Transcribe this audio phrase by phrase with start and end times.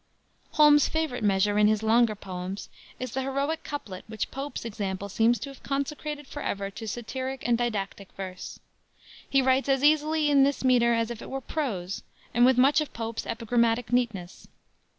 [0.55, 2.69] _Holmes's favorite measure, in his longer poems,
[2.99, 7.55] is the heroic couplet which Pope's example seems to have consecrated forever to satiric and
[7.55, 8.59] didactic verse.
[9.29, 12.01] He writes as easily in this meter as if it were prose,
[12.33, 14.47] and with much of Pope's epigrammatic neatness.